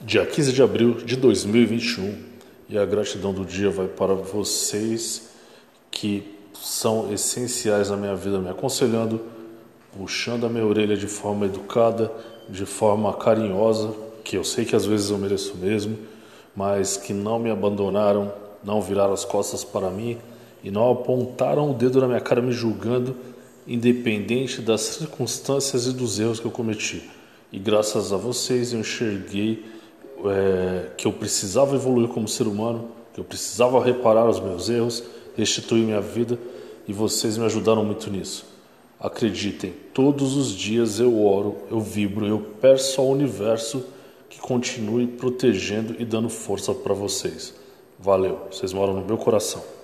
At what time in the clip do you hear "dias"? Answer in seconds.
40.50-40.98